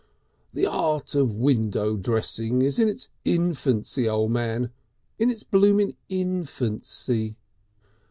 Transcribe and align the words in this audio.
"The 0.51 0.65
art 0.65 1.13
of 1.13 1.35
window 1.35 1.95
dressing 1.95 2.63
is 2.63 2.79
in 2.79 2.89
its 2.89 3.07
infancy, 3.23 4.09
O' 4.09 4.27
Man 4.27 4.71
in 5.19 5.29
its 5.29 5.43
blooming 5.43 5.95
Infancy. 6.09 7.35